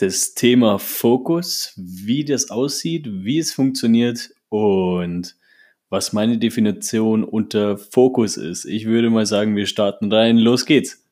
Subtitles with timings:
[0.00, 5.36] das Thema Fokus, wie das aussieht, wie es funktioniert und
[5.90, 8.64] was meine Definition unter Fokus ist.
[8.64, 10.38] Ich würde mal sagen, wir starten rein.
[10.38, 11.04] Los geht's.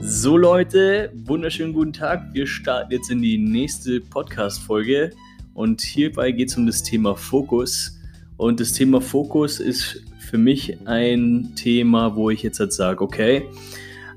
[0.00, 2.32] So Leute, wunderschönen guten Tag.
[2.32, 5.10] Wir starten jetzt in die nächste Podcast-Folge
[5.54, 7.97] und hierbei geht es um das Thema Fokus.
[8.38, 13.46] Und das Thema Fokus ist für mich ein Thema, wo ich jetzt halt sage, okay,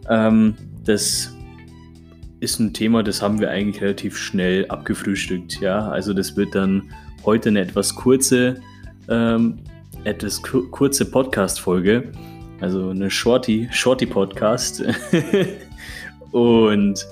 [0.10, 0.54] ähm,
[0.86, 1.36] das
[2.40, 5.60] ist ein Thema, das haben wir eigentlich relativ schnell abgefrühstückt.
[5.60, 6.84] Ja, also das wird dann
[7.26, 8.62] heute eine etwas kurze,
[9.10, 9.58] ähm,
[10.04, 12.12] etwas kurze Podcast-Folge,
[12.60, 14.84] also eine Shorty, Shorty Podcast.
[16.32, 17.08] Und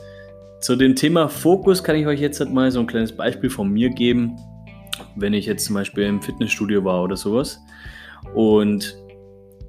[0.61, 3.71] zu dem Thema Fokus kann ich euch jetzt halt mal so ein kleines Beispiel von
[3.71, 4.35] mir geben
[5.15, 7.59] wenn ich jetzt zum Beispiel im Fitnessstudio war oder sowas.
[8.33, 8.97] Und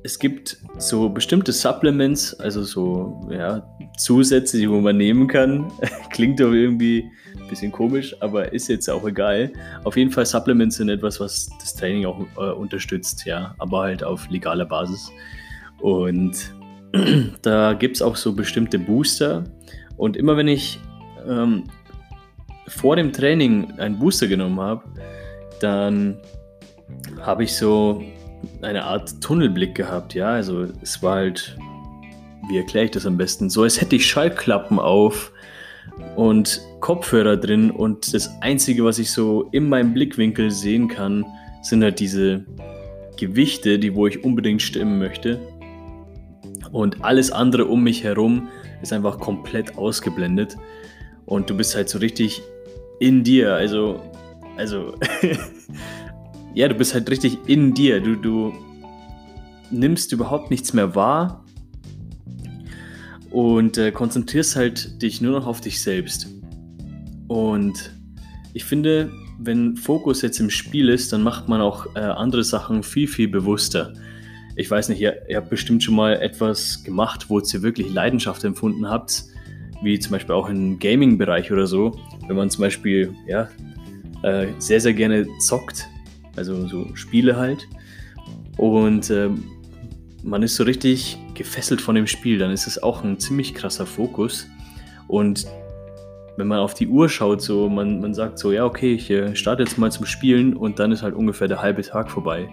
[0.02, 3.62] es gibt so bestimmte Supplements, also so ja,
[3.98, 5.70] Zusätze, die man nehmen kann.
[6.10, 7.04] Klingt doch irgendwie
[7.38, 9.52] ein bisschen komisch, aber ist jetzt auch egal.
[9.84, 14.02] Auf jeden Fall Supplements sind etwas, was das Training auch äh, unterstützt, ja, aber halt
[14.02, 15.10] auf legaler Basis.
[15.80, 16.54] Und
[17.42, 19.44] da gibt es auch so bestimmte Booster.
[19.96, 20.80] Und immer wenn ich
[21.28, 21.64] ähm,
[22.68, 24.84] vor dem Training einen Booster genommen habe,
[25.62, 26.18] dann
[27.20, 28.02] habe ich so
[28.62, 30.30] eine Art Tunnelblick gehabt, ja.
[30.30, 31.56] Also es war halt,
[32.48, 33.50] wie erkläre ich das am besten?
[33.50, 35.32] So, als hätte ich Schallklappen auf
[36.16, 41.24] und Kopfhörer drin und das Einzige, was ich so in meinem Blickwinkel sehen kann,
[41.62, 42.44] sind halt diese
[43.18, 45.38] Gewichte, die wo ich unbedingt stimmen möchte.
[46.72, 48.48] Und alles andere um mich herum
[48.80, 50.56] ist einfach komplett ausgeblendet.
[51.26, 52.40] Und du bist halt so richtig
[52.98, 53.54] in dir.
[53.54, 54.00] Also
[54.56, 54.94] also,
[56.54, 58.00] ja, du bist halt richtig in dir.
[58.00, 58.52] Du, du
[59.70, 61.44] nimmst überhaupt nichts mehr wahr
[63.30, 66.28] und äh, konzentrierst halt dich nur noch auf dich selbst.
[67.28, 67.92] Und
[68.52, 72.82] ich finde, wenn Fokus jetzt im Spiel ist, dann macht man auch äh, andere Sachen
[72.82, 73.94] viel, viel bewusster.
[74.56, 78.44] Ich weiß nicht, ihr, ihr habt bestimmt schon mal etwas gemacht, wo ihr wirklich Leidenschaft
[78.44, 79.24] empfunden habt,
[79.82, 81.98] wie zum Beispiel auch im Gaming-Bereich oder so.
[82.26, 83.48] Wenn man zum Beispiel ja,
[84.22, 85.88] äh, sehr, sehr gerne zockt.
[86.36, 87.66] Also so Spiele halt.
[88.56, 89.30] Und äh,
[90.22, 92.38] man ist so richtig gefesselt von dem Spiel.
[92.38, 94.46] Dann ist es auch ein ziemlich krasser Fokus.
[95.08, 95.46] Und
[96.36, 99.34] wenn man auf die Uhr schaut, so man, man sagt so, ja, okay, ich äh,
[99.34, 102.48] starte jetzt mal zum Spielen und dann ist halt ungefähr der halbe Tag vorbei.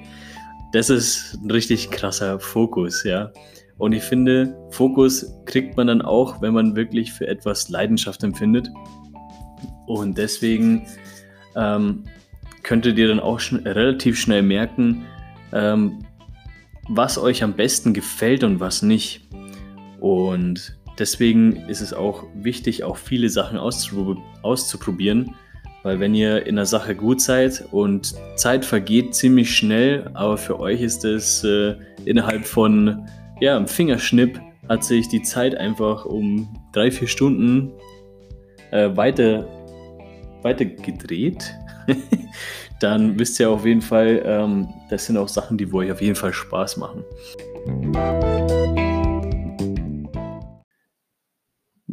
[0.73, 3.31] Das ist ein richtig krasser Fokus, ja.
[3.77, 8.69] Und ich finde, Fokus kriegt man dann auch, wenn man wirklich für etwas Leidenschaft empfindet.
[9.85, 10.85] Und deswegen
[11.57, 12.03] ähm,
[12.63, 15.05] könntet ihr dann auch schn relativ schnell merken,
[15.53, 15.99] ähm,
[16.89, 19.27] was euch am besten gefällt und was nicht.
[19.99, 25.35] Und deswegen ist es auch wichtig, auch viele Sachen auszupro auszuprobieren,
[25.83, 30.59] weil wenn ihr in der Sache gut seid und Zeit vergeht ziemlich schnell, aber für
[30.59, 31.75] euch ist es äh,
[32.05, 33.07] innerhalb von
[33.39, 37.71] ja, einem Fingerschnipp hat sich die Zeit einfach um drei, vier Stunden
[38.71, 39.47] äh, weiter
[40.47, 41.53] weiter gedreht,
[42.79, 46.15] dann wisst ihr auf jeden Fall, ähm, das sind auch Sachen, die euch auf jeden
[46.15, 47.03] Fall Spaß machen.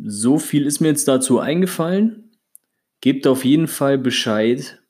[0.04, 2.30] So viel ist mir jetzt dazu eingefallen.
[3.00, 4.80] Gebt auf jeden Fall Bescheid,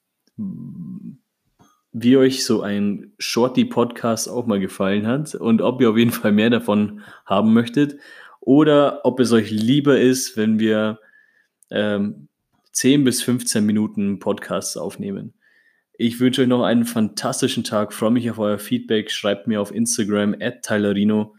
[1.92, 6.32] wie euch so ein Shorty-Podcast auch mal gefallen hat und ob ihr auf jeden Fall
[6.32, 7.96] mehr davon haben möchtet
[8.40, 10.98] oder ob es euch lieber ist, wenn wir
[11.70, 12.28] ähm,
[12.74, 15.34] 10 bis 15 Minuten Podcasts aufnehmen.
[15.96, 17.92] Ich wünsche euch noch einen fantastischen Tag.
[17.92, 19.10] Freue mich auf euer Feedback.
[19.10, 21.36] Schreibt mir auf Instagram at Tylerino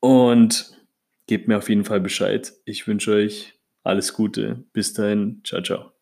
[0.00, 0.70] und
[1.26, 2.52] gebt mir auf jeden Fall Bescheid.
[2.64, 4.64] Ich wünsche euch alles Gute.
[4.72, 5.40] Bis dahin.
[5.44, 5.92] Ciao, ciao.